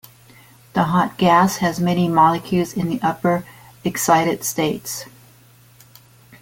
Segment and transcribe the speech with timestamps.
[0.73, 3.45] The hot gas has many molecules in the upper
[3.83, 5.05] excited states.